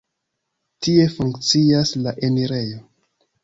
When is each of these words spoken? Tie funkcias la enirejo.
Tie 0.87 1.03
funkcias 1.19 1.95
la 2.03 2.17
enirejo. 2.31 2.85